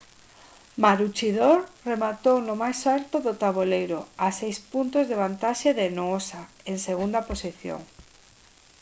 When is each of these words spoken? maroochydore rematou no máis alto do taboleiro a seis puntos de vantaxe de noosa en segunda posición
maroochydore 0.83 1.67
rematou 1.89 2.35
no 2.47 2.53
máis 2.63 2.79
alto 2.95 3.15
do 3.27 3.33
taboleiro 3.43 3.99
a 4.25 4.27
seis 4.39 4.57
puntos 4.71 5.03
de 5.09 5.15
vantaxe 5.23 5.69
de 5.79 5.87
noosa 5.97 6.41
en 6.71 6.77
segunda 6.87 7.19
posición 7.29 7.81